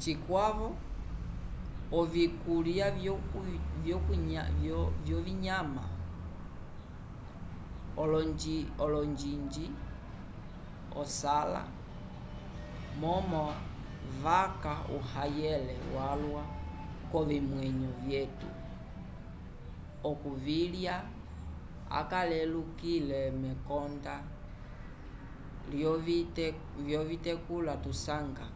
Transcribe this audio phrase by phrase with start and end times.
[0.00, 0.68] cikwavo
[1.98, 2.86] ovikulya
[5.04, 5.84] vyovinyama
[8.84, 9.66] olonjiinji
[11.02, 11.62] asala
[13.00, 13.44] momo
[14.22, 16.42] vaca uhayele walwa
[17.10, 18.48] k’ovimwenyo vyetu
[20.10, 20.94] okuvilya
[21.98, 24.14] acalelukile mekonda
[26.88, 28.46] lyovitekula tusanga